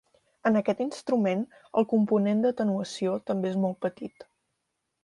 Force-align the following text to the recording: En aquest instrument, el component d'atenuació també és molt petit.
En 0.49 0.55
aquest 0.61 0.79
instrument, 0.85 1.43
el 1.81 1.87
component 1.93 2.43
d'atenuació 2.47 3.17
també 3.31 3.53
és 3.55 3.63
molt 3.67 3.81
petit. 3.89 4.29